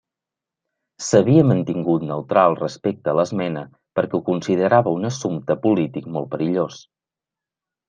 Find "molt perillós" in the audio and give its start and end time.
6.19-6.83